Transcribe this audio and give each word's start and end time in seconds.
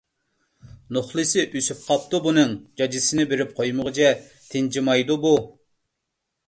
—نوخلىسى 0.95 1.43
ئۆسۈپ 1.59 1.83
قاپتۇ 1.89 2.21
بۇنىڭ، 2.29 2.57
جاجىسىنى 2.81 3.27
بېرىپ 3.35 3.55
قويمىغۇچە 3.61 4.13
تىنچىمايدۇ 4.55 5.21
بۇ! 5.27 5.37